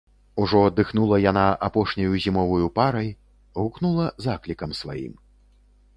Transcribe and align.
Ужо 0.43 0.61
дыхнула 0.77 1.17
яна 1.31 1.43
апошняю 1.67 2.11
зімоваю 2.25 2.67
парай, 2.79 3.09
гукнула 3.61 4.05
заклікам 4.29 4.71
сваім. 4.83 5.13